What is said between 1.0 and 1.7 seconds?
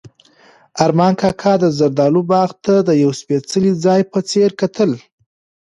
کاکا د